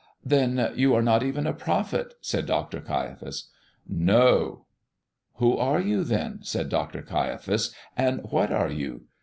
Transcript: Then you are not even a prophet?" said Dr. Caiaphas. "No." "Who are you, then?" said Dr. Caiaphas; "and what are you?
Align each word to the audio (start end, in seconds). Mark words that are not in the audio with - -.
Then 0.25 0.71
you 0.75 0.95
are 0.95 1.01
not 1.03 1.21
even 1.21 1.45
a 1.45 1.53
prophet?" 1.53 2.15
said 2.21 2.47
Dr. 2.47 2.81
Caiaphas. 2.81 3.51
"No." 3.87 4.65
"Who 5.35 5.55
are 5.59 5.79
you, 5.79 6.03
then?" 6.03 6.39
said 6.41 6.69
Dr. 6.69 7.03
Caiaphas; 7.03 7.71
"and 7.95 8.21
what 8.31 8.51
are 8.51 8.71
you? 8.71 9.03